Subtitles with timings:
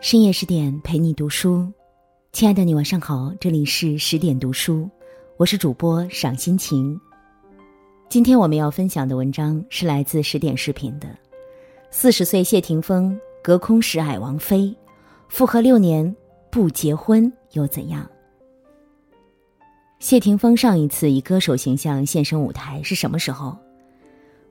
[0.00, 1.66] 深夜十点陪你读书，
[2.30, 4.88] 亲爱的你晚上好，这里是十点读书，
[5.36, 6.98] 我是主播赏心情。
[8.08, 11.08] 今天我们要分享的文章是来自十点视频的，
[11.90, 14.72] 四十岁谢霆锋隔空示爱王菲，
[15.28, 16.14] 复合六年
[16.48, 18.08] 不结婚又怎样？
[19.98, 23.58] 谢霆锋上一次以歌手形象现身舞台是什么时候？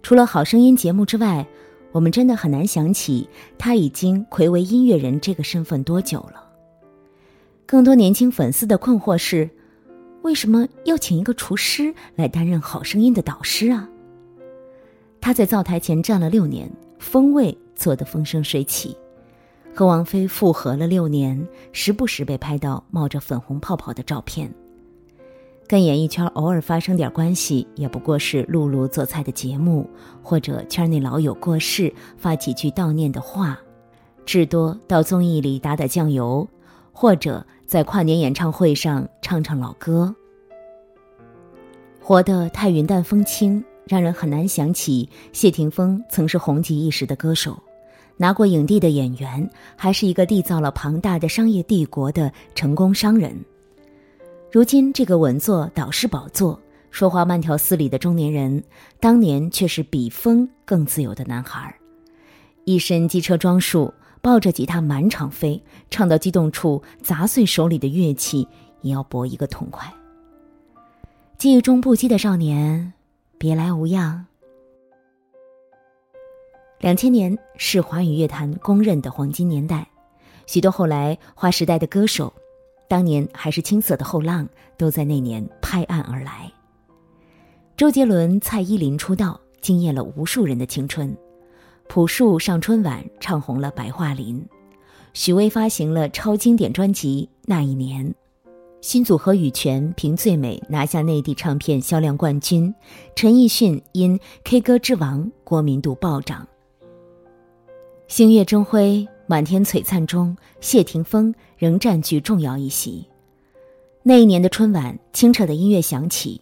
[0.04, 1.48] 除了《好声音》节目之外。
[1.92, 6.44] 我们真的很难想起他已经魁为音乐人这个身份多久了。
[7.66, 9.50] 更多年轻粉丝的困惑是：
[10.22, 13.90] 为什么要请一个厨师来担任《好声音》的导师啊？
[15.20, 18.96] 他在灶台前站了六年，风味做得风生水起，
[19.74, 24.54] 和王菲复合了六年，时不时被拍到冒着粉红泡泡的照片。
[25.68, 29.86] 跟演艺圈偶尔发生点关系，也不过是露露做菜的节目，
[30.24, 33.60] 或者圈内老友过世发几句悼念的话，
[34.26, 36.48] 至多到综艺里打打酱油，
[36.94, 40.16] 或者在跨年演唱会上唱唱老歌。
[42.00, 47.62] 活得太云淡风轻，让人很难想起谢霆锋曾是红极一时的歌手，
[48.16, 53.38] 拿过影帝的演员，还是一个缔造了庞大的商业帝国的成功商人。
[54.58, 58.64] 如今这个稳坐导师宝座、说话慢条斯理的中年人，
[59.00, 61.76] 当年却是比风更自由的男孩
[62.66, 68.48] 一身机车装束，抱着吉他满场飞，唱到激动处砸碎手里的乐器，
[68.82, 69.94] 也要搏一个痛快。
[71.38, 72.94] 记忆中不羁的少年，
[73.38, 74.26] 别来无恙。
[76.80, 79.88] 两千年是华语乐坛公认的黄金年代，
[80.48, 82.34] 许多后来划时代的歌手。
[82.88, 86.52] 当年还是青涩的后浪，都在那年拍案而来。
[87.76, 91.10] 周杰伦、蔡依林出道，惊艳了无数人的青春；
[91.88, 94.42] 朴树上春晚，唱红了白桦林；
[95.14, 98.06] 许巍发行了超经典专辑《那一年》；
[98.82, 102.74] 新组合羽泉凭《最美》拿下内地唱片销量冠军；
[103.16, 106.48] 陈奕迅因《K 歌之王》国民度暴涨。
[108.08, 109.08] 星月争辉。
[109.30, 113.06] 满天璀璨中，谢霆锋仍占据重要一席。
[114.02, 116.40] 那一年的春晚，清澈的音乐响起，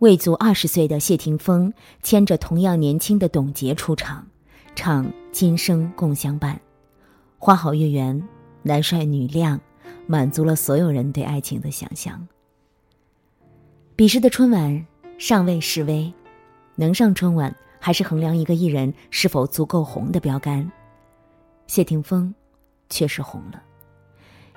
[0.00, 1.72] 未足二十岁的谢霆锋
[2.02, 4.26] 牵着同样年轻的董洁出场，
[4.74, 6.56] 唱《今生共相伴》，
[7.38, 8.20] 花好月圆，
[8.62, 9.60] 男帅女靓，
[10.08, 12.26] 满足了所有人对爱情的想象。
[13.94, 14.84] 彼时的春晚
[15.18, 16.12] 尚未示威，
[16.74, 20.68] 能上春晚还是衡量一个艺人是否足够红的标杆。
[21.66, 22.34] 谢霆锋，
[22.88, 23.62] 确实红了。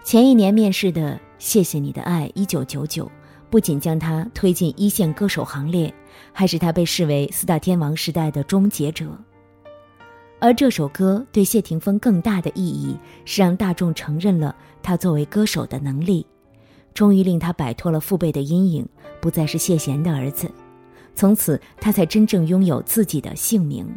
[0.04, 3.12] 前一年面试的《谢谢你的爱》一九九九，
[3.50, 5.94] 不仅将他推进一线歌手行列，
[6.32, 9.06] 还使他被视为四大天王时代的终结者。
[10.40, 12.96] 而这首歌对谢霆锋更大的意义，
[13.26, 16.26] 是让大众承认了他作为歌手的能力，
[16.94, 18.88] 终于令他摆脱了父辈的阴影，
[19.20, 20.50] 不再是谢贤的儿子。
[21.16, 23.88] 从此，他才真正拥有自己的姓名。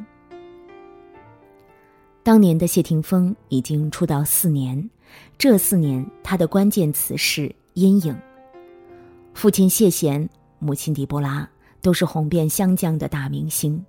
[2.22, 4.90] 当年的谢霆锋已经出道四年，
[5.38, 8.16] 这四年他的关键词是阴影。
[9.32, 10.28] 父亲谢贤，
[10.58, 11.48] 母亲狄波拉
[11.80, 13.82] 都是红遍湘江的大明星，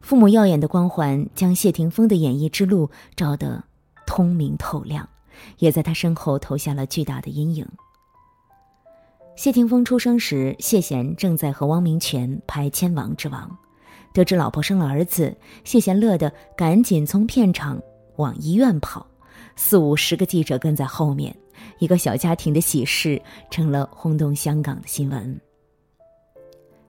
[0.00, 3.64] 父母耀眼的光环将谢霆锋的演艺之路照得
[4.06, 5.08] 通明透亮，
[5.58, 7.66] 也在他身后投下了巨大的阴影。
[9.34, 13.58] 谢霆锋出生时，谢贤正在和汪明荃拍《千王之王》。
[14.12, 17.80] 得知老婆生了儿子，谢贤乐得赶紧从片场
[18.16, 19.06] 往医院跑，
[19.54, 21.34] 四五十个记者跟在后面，
[21.78, 25.40] 一个小家庭的喜事成了轰动香港的新闻。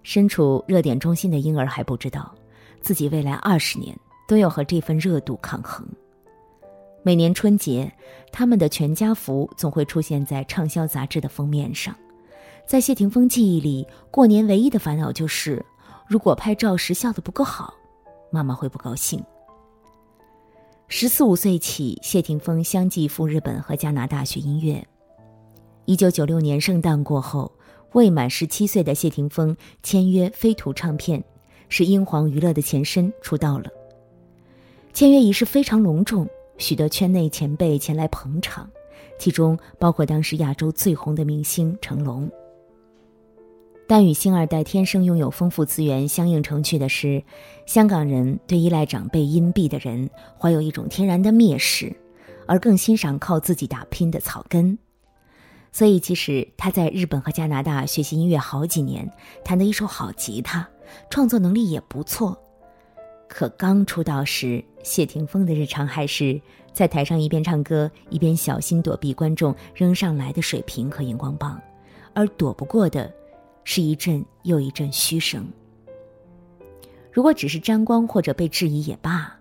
[0.01, 2.33] 身处热点中心的婴儿还不知道，
[2.81, 3.95] 自己未来二十年
[4.27, 5.87] 都要和这份热度抗衡。
[7.03, 7.91] 每年春节，
[8.31, 11.95] 他们的全家福总会出现在畅销杂志的封面上。
[12.65, 15.63] 在谢霆锋记忆里，过年唯一的烦恼就是。
[16.11, 17.73] 如果拍照时笑得不够好，
[18.31, 19.23] 妈妈会不高兴。
[20.89, 24.85] 十四五岁起，谢霆锋相继赴日本和加拿大学音乐。
[25.85, 27.49] 一九九六年圣诞过后，
[27.93, 31.23] 未满十七岁的谢霆锋签约飞图唱片，
[31.69, 33.69] 是英皇娱乐的前身，出道了。
[34.91, 36.27] 签约仪式非常隆重，
[36.57, 38.69] 许多圈内前辈前来捧场，
[39.17, 42.29] 其中包括当时亚洲最红的明星成龙。
[43.91, 47.21] 但与星二代天生拥有丰富资源相映成趣的是，
[47.65, 50.09] 香港人对依赖长辈荫庇的人
[50.39, 51.93] 怀有一种天然的蔑视，
[52.47, 54.77] 而更欣赏靠自己打拼的草根。
[55.73, 59.11] 所以，即使他在日本和加拿大学习音乐好几年，
[59.43, 60.65] 弹得一手好吉他，
[61.09, 62.41] 创作能力也不错，
[63.27, 66.39] 可刚出道时谢霆锋的日常还是
[66.71, 71.61] 在台上一边唱歌一边小心躲避观众扔上来的水瓶和荧光棒，
[72.13, 73.13] 而躲不过的，
[73.63, 75.47] 是一阵又一阵嘘声。
[77.11, 79.35] 如果只是沾光或者被质疑也罢，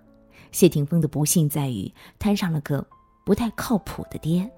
[0.52, 2.84] 谢霆锋的不幸在于摊上了个
[3.24, 4.50] 不太靠谱的爹。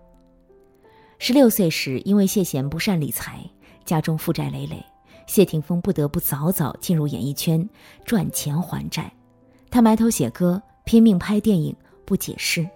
[1.18, 3.48] 十六岁时，因为谢贤不善理财，
[3.84, 4.84] 家中负债累累，
[5.26, 7.68] 谢霆锋不得不早早进入演艺圈
[8.04, 9.12] 赚钱还债。
[9.70, 12.66] 他埋头写歌，拼命拍电影，不解释，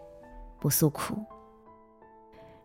[0.60, 1.16] 不诉苦。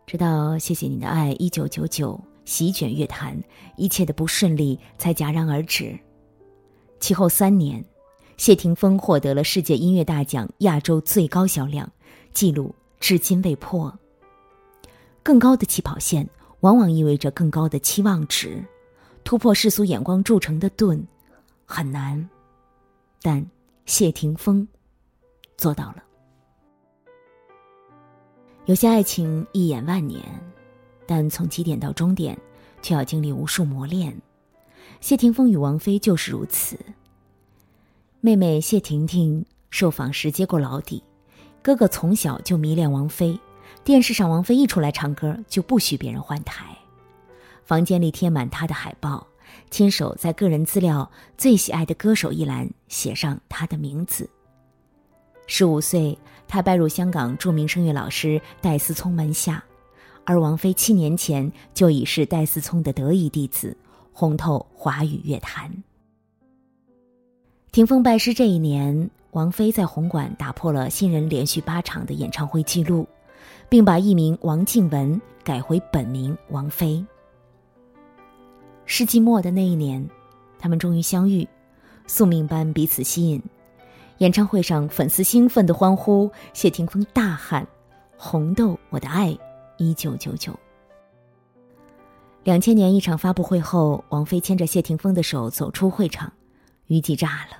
[0.06, 2.20] 直到《谢谢你的爱》一九九九
[2.52, 3.42] 席卷乐坛，
[3.78, 5.98] 一切的不顺利才戛然而止。
[7.00, 7.82] 其后三年，
[8.36, 11.90] 谢霆锋获得了世界音乐大奖亚洲最高销量，
[12.34, 13.98] 记录至今未破。
[15.22, 16.28] 更高的起跑线，
[16.60, 18.62] 往往意味着更高的期望值，
[19.24, 21.02] 突破世俗眼光铸成的盾，
[21.64, 22.28] 很难。
[23.22, 23.42] 但
[23.86, 24.68] 谢霆锋
[25.56, 26.04] 做到了。
[28.66, 30.22] 有些爱情一眼万年，
[31.14, 32.38] 但从起点到终点，
[32.80, 34.18] 却要经历无数磨练。
[34.98, 36.78] 谢霆锋与王菲就是如此。
[38.22, 41.04] 妹妹谢婷婷受访时接过老底，
[41.60, 43.38] 哥哥从小就迷恋王菲，
[43.84, 46.64] 电视上王菲一出来唱歌就不许别人换台，
[47.62, 49.26] 房间里贴满她的海报，
[49.68, 54.30] 亲手在个人资料最喜爱的歌手一栏写上她的名字。
[55.46, 56.18] 十五岁，
[56.48, 59.62] 她拜入香港著名声乐老师戴思聪门下，
[60.24, 63.76] 而王菲七年前就已是戴思聪的得意弟子。
[64.14, 65.72] 红透华语乐坛。
[67.72, 73.08] 霆锋拜师这一年，王菲在红馆打破了新人连续八场的演唱会记录，
[73.70, 77.02] 并把艺名王静雯改回本名王菲。
[78.84, 80.06] 世纪末的那一年，
[80.58, 81.48] 他们终于相遇，
[82.06, 83.42] 宿命般彼此吸引。
[84.18, 87.66] 演唱会上，粉丝兴奋的欢呼，谢霆锋大喊
[88.18, 89.34] ：“红豆，我的爱，
[89.76, 90.58] 一九九九。”
[92.44, 96.32] 两千年一场发布会后，王菲牵着谢霆锋的手走出会场，
[96.88, 97.58] 虞姬炸了。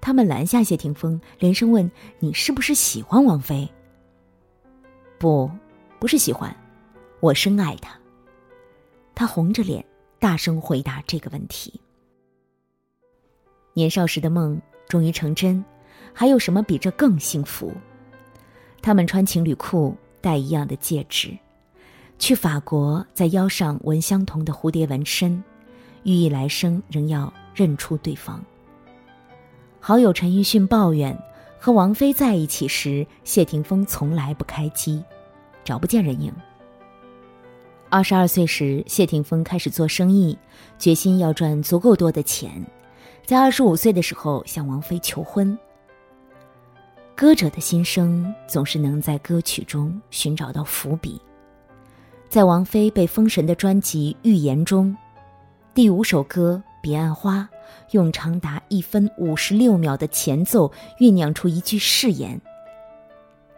[0.00, 3.68] 他们拦下谢霆锋，连声问：“你是不是喜欢王菲
[5.18, 5.50] ？”“不，
[5.98, 6.54] 不是喜欢，
[7.20, 7.98] 我深爱她。”
[9.14, 9.84] 他红着脸
[10.18, 11.80] 大声回答这个问题。
[13.74, 15.62] 年少时的梦终于成真，
[16.12, 17.72] 还有什么比这更幸福？
[18.80, 21.38] 他们穿情侣裤，戴一样的戒指。
[22.18, 25.40] 去法国，在腰上纹相同的蝴蝶纹身，
[26.02, 28.44] 寓意来生仍要认出对方。
[29.78, 31.16] 好友陈奕迅抱怨，
[31.60, 35.00] 和王菲在一起时，谢霆锋从来不开机，
[35.62, 36.32] 找不见人影。
[37.88, 40.36] 二十二岁时，谢霆锋开始做生意，
[40.76, 42.66] 决心要赚足够多的钱，
[43.24, 45.56] 在二十五岁的时候向王菲求婚。
[47.16, 51.18] 歌者的心声，总是能在歌曲中寻找到伏笔。
[52.28, 54.94] 在王菲被封神的专辑《预言》中，
[55.72, 57.48] 第五首歌《彼岸花》
[57.92, 60.70] 用长达一分五十六秒的前奏
[61.00, 62.38] 酝酿出一句誓言：“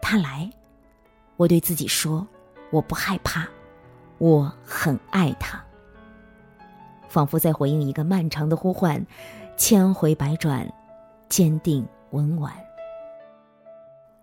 [0.01, 0.49] 他来，
[1.35, 2.25] 我对自己说，
[2.71, 3.45] 我不害怕，
[4.19, 5.61] 我很爱他。”
[7.09, 9.05] 仿佛在回应一个漫长的呼唤，
[9.57, 10.65] 千回百转，
[11.27, 12.53] 坚定稳婉。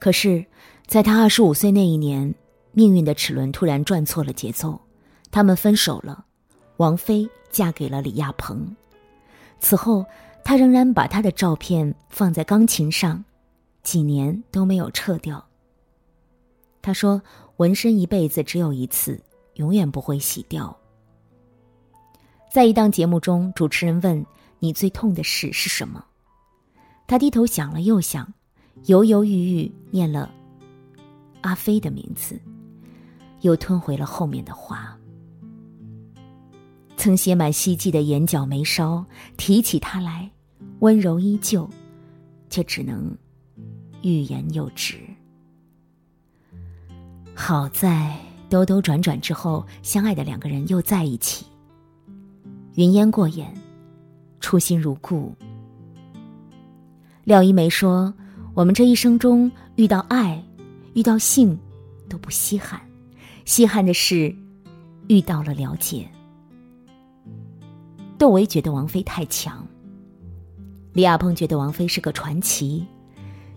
[0.07, 0.47] 可是，
[0.87, 2.33] 在他二十五岁那一年。
[2.71, 4.81] 命运的齿轮突然转错了节奏，
[5.33, 6.25] 他们分手了。
[6.77, 8.65] 王菲嫁给了李亚鹏。
[9.59, 10.07] 此后，
[10.45, 13.25] 他仍然把他的照片放在钢琴上，
[13.83, 15.45] 几年都没有撤掉。
[16.81, 17.21] 他说
[17.59, 19.21] ：“纹身一辈子只有一次，
[19.55, 20.79] 永远不会洗掉。”
[22.49, 24.25] 在一档节目中，主持人问
[24.61, 26.05] ：“你最痛的事是什么？”
[27.09, 28.33] 他低头想了又想，
[28.85, 30.31] 犹犹豫豫念了
[31.41, 32.39] 阿飞的名字。
[33.43, 34.99] 又吞回了后面的话。
[36.97, 39.05] 曾写满希冀的眼角眉梢，
[39.37, 40.29] 提起他来，
[40.81, 41.69] 温柔依旧，
[42.49, 43.15] 却只能
[44.03, 44.97] 欲言又止。
[47.35, 48.19] 好在
[48.49, 51.47] 兜兜转转之后，相爱的两个人又在一起。
[52.75, 53.55] 云烟过眼，
[54.41, 55.33] 初心如故。
[57.25, 58.13] 廖一梅说
[58.57, 60.43] ：“我们这一生中遇到爱，
[60.95, 61.59] 遇到性，
[62.09, 62.81] 都不稀罕。”
[63.45, 64.35] 稀罕的是，
[65.09, 66.09] 遇到了了解。
[68.17, 69.65] 窦唯觉得王菲太强，
[70.95, 72.83] 李亚鹏觉得王菲是个传奇，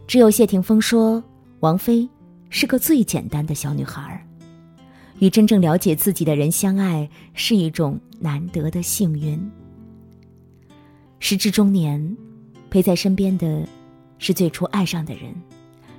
[0.05, 1.23] 只有谢霆锋说
[1.61, 2.07] 王菲
[2.49, 4.21] 是个最简单的小女孩
[5.19, 9.39] 与真正了解自己的人相爱是一种难得的幸运。
[11.19, 12.17] 时至中年，
[12.69, 13.65] 陪在身边的，
[14.19, 15.33] 是最初爱上的人，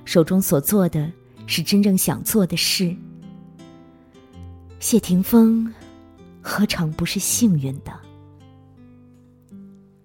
[0.04, 1.10] 手中所做的
[1.46, 2.94] 是真正想做的事。
[4.78, 5.72] 谢霆锋，
[6.40, 7.92] 何尝不是幸运的？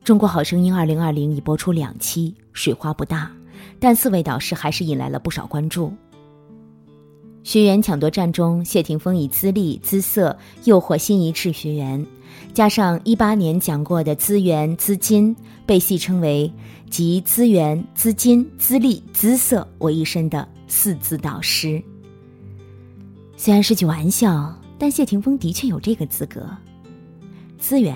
[0.04, 3.32] 中国好声音二零二零已播出两期，水花不大，
[3.80, 5.94] 但四位导师还是引来了不少关注。
[7.46, 12.04] 学员抢夺战中，谢霆锋以资历、姿色诱惑新一制学员，
[12.56, 15.34] 加上一八年讲过的资源、资金，
[15.64, 16.52] 被戏称为
[16.90, 21.82] 集资源、资金、资历、姿色为一身的四资导师。
[23.38, 24.54] 虽然是句玩笑。
[24.78, 26.46] 但谢霆锋的确有这个资格。
[27.58, 27.96] 资源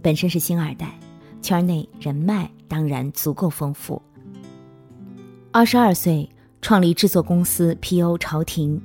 [0.00, 0.96] 本身是星二代，
[1.42, 4.00] 圈内人脉当然足够丰富。
[5.50, 6.28] 二十二岁
[6.64, 8.16] 创立制作公司 P.O.
[8.16, 8.80] 朝廷，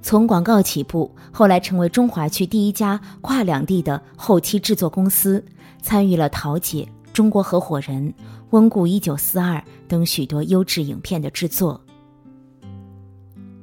[0.00, 5.44] 从广告起步，后来成为中华区第一家跨两地的后期制作公司，
[5.82, 8.08] 参与了《桃姐》《中国合伙人》
[8.50, 9.56] 《温故一九四二》
[9.88, 11.80] 等许多优质影片的制作。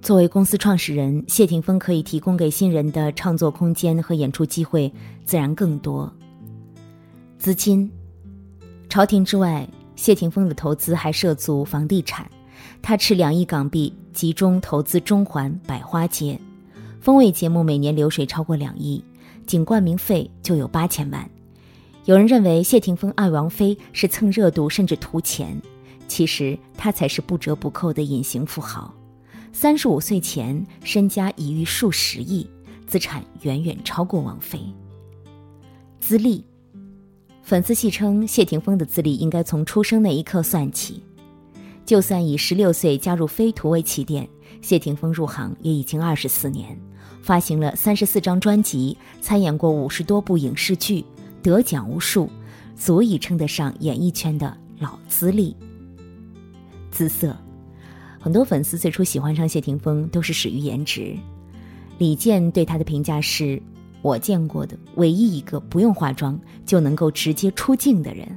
[0.02, 6.14] 作为公司创始人，谢霆锋可以提供给新人的创作空间和演出机会自然更多。
[7.40, 7.90] 资金，
[8.90, 12.30] 朝廷之外，谢霆锋的投资还涉足房地产，
[12.82, 16.40] 他斥两亿港币集中投资中环百花街，
[17.00, 19.04] 风味节目每年流水超过两亿，
[19.46, 21.30] 仅冠名费就有八千万。
[22.06, 25.56] 有人认为谢霆锋爱王菲是蹭热度甚至图钱，
[26.08, 28.92] 其实他才是不折不扣的隐形富豪。
[29.54, 32.50] 三十五岁前，身家已逾数十亿，
[32.88, 34.60] 资产远远超过王菲。
[36.00, 36.44] 资历，
[37.44, 41.04] 粉丝戏称谢霆锋的资历应该从出生那一刻算起。
[41.86, 44.28] 就算以十六岁加入飞图为起点，
[44.62, 46.80] 谢霆锋入行也已经二十四年，
[47.22, 51.04] 发行了三十四张专辑，参演过五十多部影视剧，
[51.42, 52.30] 得奖无数，
[52.76, 55.56] 足以称得上演艺圈的老资历。
[56.92, 57.36] 姿色。
[58.20, 61.18] 很多粉丝最初喜欢上谢霆锋都是始于颜值，
[61.98, 63.60] 李健对他的评价是：
[64.04, 68.28] 我见过的唯一一个不用化妆就能够直接出镜的人。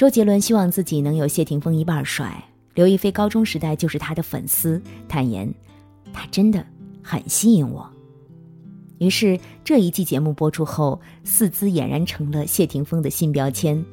[0.00, 2.42] 周杰伦希望自己能有谢霆锋一半帅，
[2.72, 5.46] 刘亦菲高中时代就是他的粉丝，坦言
[6.10, 6.64] 他真的
[7.02, 7.86] 很吸引我。
[8.96, 13.84] 于是这一季节目播出后，四姿俨然成了谢霆锋的新标签。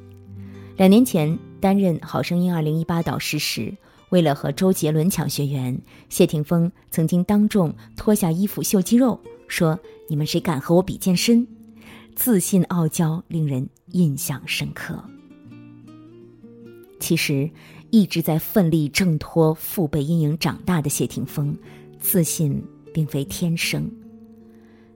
[0.77, 3.75] 两年前担任《好声音》二零一八导师时。
[4.07, 11.45] 为了和周杰伦抢学员，谢霆锋曾经当众脱下衣服秀肌肉，说：“你们谁敢和我比健身？”
[12.15, 15.03] 自信傲娇，令人印象深刻。
[16.99, 17.49] 其实，
[17.89, 21.55] 一直在奋力挣脱父辈阴影长大的谢霆锋，
[21.99, 22.63] 自信
[22.93, 23.89] 并非天生。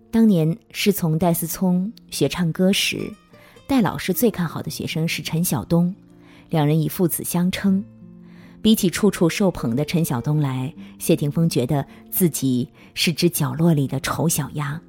[0.10, 3.12] 当年师从戴思聪学唱歌时，
[3.68, 5.96] 戴老师最看好的学生是陈晓东，
[6.50, 7.84] 两人以父子相称。
[8.62, 14.80] 比起处处受捧的陈晓东来，谢霆锋觉得自己是只角落里的丑小鸭。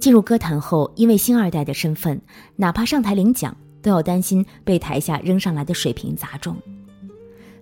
[0.00, 2.20] 进入歌坛后，因为星二代的身份，
[2.56, 6.56] 哪怕上台领奖，都要担心被台下扔上来的水瓶砸中。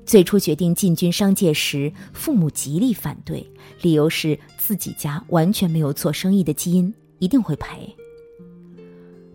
[0.07, 3.49] 最初决定进军商界时，父母极力反对，
[3.81, 7.95] 理由是自己家完全没有做生意的基因，一定会赔。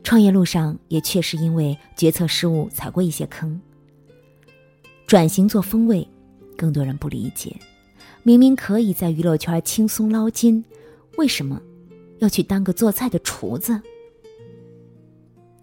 [0.04, 3.60] 创业路上也确实因为决策失误踩过一些坑。
[5.08, 6.08] 转型做风味，
[6.58, 7.56] 更多人不理解。
[8.24, 10.64] 明明可以在娱乐圈轻松捞金，
[11.18, 11.62] 为什么
[12.20, 13.80] 要去当个做菜的厨子？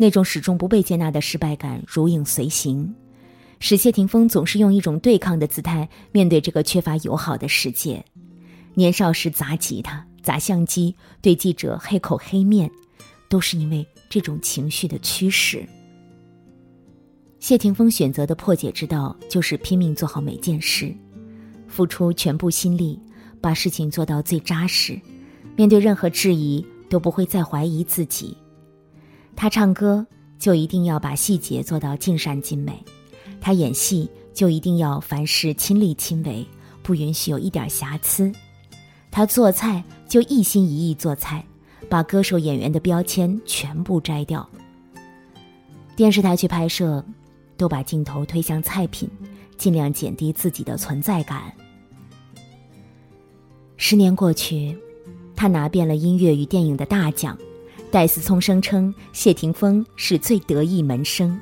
[0.02, 2.92] 那种始终不被接纳的失败感如影随形，
[3.60, 8.04] 使谢霆锋总是用一种对抗的姿态面对这个缺乏友好的世界。
[8.74, 12.68] 年少时砸吉他、砸相机，对记者黑口黑面，
[13.28, 15.64] 都是因为这种情绪的驱使。
[17.38, 20.92] 谢霆锋选择的破解之道，就是拼命做好每件事，
[21.68, 22.98] 付出全部心力，
[23.40, 25.00] 把事情做到最扎实。
[25.54, 28.36] 面对任何质疑，都不会再怀疑自己。
[29.34, 30.06] 他唱歌
[30.38, 32.82] 就一定要把细节做到尽善尽美，
[33.40, 36.46] 他演戏就一定要凡事亲力亲为，
[36.82, 38.32] 不允许有一点瑕疵。
[39.10, 41.44] 他做菜就一心一意做菜，
[41.88, 44.48] 把歌手演员的标签全部摘掉。
[45.94, 47.04] 电视台去拍摄。
[47.54, 49.08] 都把镜头推向菜品，
[49.56, 51.52] 尽量减低自己的存在感。
[53.76, 54.76] 十年过去，
[55.36, 57.38] 他拿遍了音乐与电影的大奖。
[57.92, 61.38] 戴思聪声称谢霆锋是最得意门生。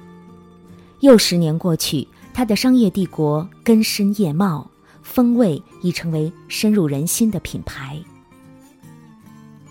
[0.98, 4.68] 又十年过去，他的商业帝国根深叶茂，
[5.00, 7.96] 风味已成为深入人心的品牌。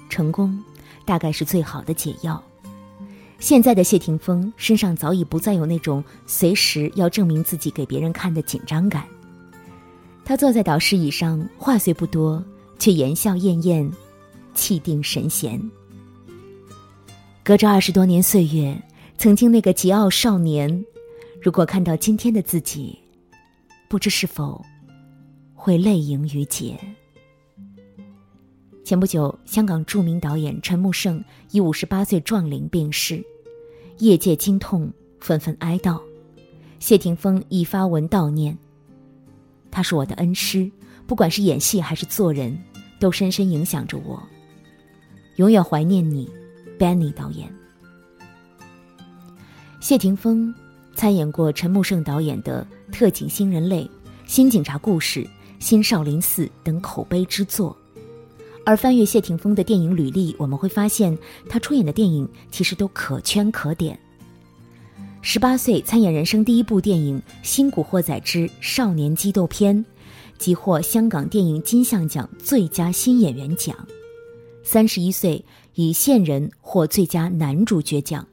[0.07, 0.57] 成功，
[1.03, 2.41] 大概是最好的解药。
[3.39, 9.03] 现在的谢霆锋身上早已不再有那种随时要证明自己给别人看的紧张感，
[10.23, 12.41] 他坐在导师椅上，话虽不多，
[12.79, 13.91] 却言笑晏晏，
[14.53, 15.61] 气定神闲。
[17.43, 18.79] 隔着二十多年岁月，
[19.17, 20.85] 曾经那个桀骜少年，
[21.41, 22.97] 如果看到今天的自己，
[23.87, 24.63] 不知是否
[25.55, 26.77] 会泪盈于睫。
[28.83, 33.23] 前不久，香港著名导演陈木胜以五十八岁壮龄病逝，
[33.97, 35.99] 业界惊痛，纷纷哀悼。
[36.79, 38.57] 谢霆锋已发文悼念。
[39.71, 40.69] 他是我的恩师，
[41.07, 42.57] 不管是演戏还是做人，
[42.99, 44.21] 都深深影响着我。
[45.35, 46.29] 永远怀念你
[46.79, 47.53] ，Benny 导演。
[49.81, 50.53] 谢霆锋
[50.95, 53.83] 参演过陈木胜导演的《特警新人类》
[54.25, 55.19] 《新警察故事》
[55.59, 57.75] 《新少林寺》等口碑之作。
[58.65, 61.17] 而翻阅谢霆锋的电影履历，我们会发现
[61.47, 63.99] 他出演的电影其实都可圈可点。
[65.21, 69.75] 十八岁参演人生第一部电影《新古惑仔之少年激斗片》，
[70.37, 73.75] 即获香港电影金像奖最佳新演员奖。
[74.63, 75.43] 三十一岁
[75.81, 78.27] 以《线人》获最佳男主角奖。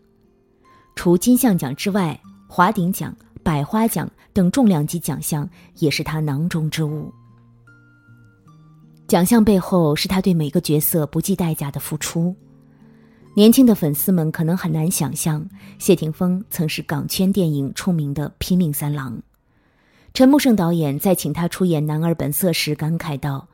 [0.96, 7.08] 除金像奖之外，华鼎奖、百花奖等重量级奖项也是他囊中之物。
[9.06, 12.34] 奖项背后是他对每个角色不计代价的付出。
[13.32, 15.48] 年轻的粉丝们可能很难想象，
[15.78, 19.22] 谢霆锋曾是港圈电影出名的拼命三郎。
[20.14, 23.46] 陈木胜导演在请他出演《男儿本色》时感慨道：“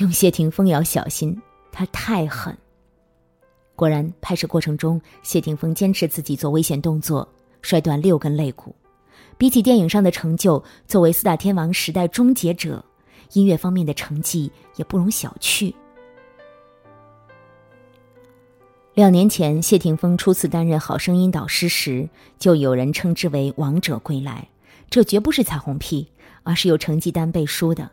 [0.00, 1.38] 用谢霆锋要小心，
[1.70, 2.56] 他太狠。”
[3.78, 7.28] 果然，拍摄过程中，谢霆锋坚持自己做危险动作，
[7.62, 8.74] 摔断六根肋骨。
[9.36, 12.84] 比起电影上的成就，作为四大天王时代终结者。
[13.34, 15.72] 音乐方面的成绩也不容小觑。
[18.94, 24.48] 两年前，谢霆锋初次担任《好声音》导师时，就有人称之为“王者归来”。
[24.90, 26.10] 这绝不是彩虹屁，
[26.42, 27.88] 而是有成绩单背书的。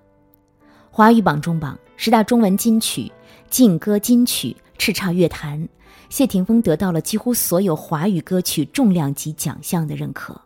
[0.89, 3.11] 华语榜中榜、十大中文金曲、
[3.51, 5.67] 劲歌金曲、叱咤乐坛，
[6.09, 10.39] 谢霆锋得到了几乎所有华语歌曲重量级奖项的认可。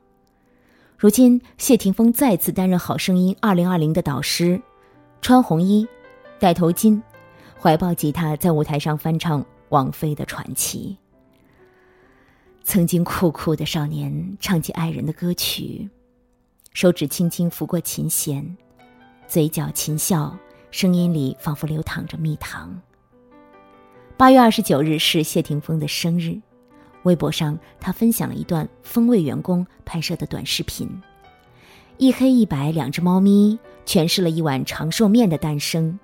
[0.97, 4.61] 如今，谢霆锋再次担任《好声音》二零二零的导师。
[5.21, 5.87] 穿红衣，
[6.39, 7.01] 戴头巾，
[7.59, 10.97] 怀抱吉他，在舞台上翻唱王菲的传奇。
[12.63, 15.89] 曾经酷酷的少年，唱起爱人的歌曲，
[16.73, 18.57] 手指轻轻拂过琴弦，
[19.27, 20.37] 嘴角噙笑，
[20.71, 22.81] 声音里仿佛流淌着蜜糖。
[24.19, 26.37] 八月二十九日是谢霆锋的生日，
[27.03, 30.89] 微博上他分享了一段风味员工拍摄的短视频。
[31.95, 35.97] 一黑一白两只猫咪诠释了一碗长寿面的诞生，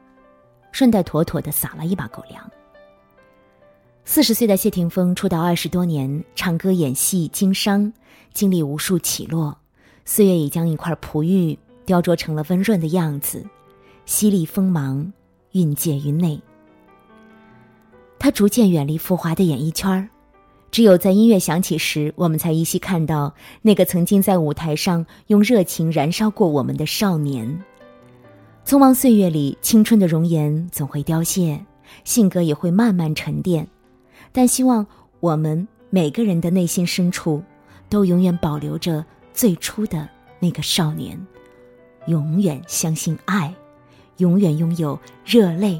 [0.72, 2.42] 顺带妥妥的撒了一把狗粮。
[4.06, 7.92] 四十岁的谢霆锋出道二十多年，唱歌、演戏、经商，
[8.34, 9.58] 经历无数起落，
[10.06, 13.46] 岁月已将一块璞玉雕琢成了温润的样子，
[14.06, 15.12] 犀利锋芒
[15.52, 16.42] 蕴藉于内。
[18.26, 20.10] 他逐渐远离浮华的演艺圈儿。
[20.72, 27.64] 只有在音乐响起时，我们才依稀看到那个曾经在舞台上用热情燃烧过我们的少年。
[28.66, 31.64] 匆忙岁月里，青春的容颜总会凋谢，
[32.04, 33.68] 性格也会慢慢沉淀。
[34.32, 34.84] 但希望
[35.20, 37.44] 我们每个人的内心深处，
[37.90, 40.10] 都永远保留着最初的
[40.40, 41.16] 那个少年，
[42.08, 43.54] 永远相信爱，
[44.18, 45.80] 永远拥有热泪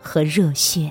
[0.00, 0.90] 和热血。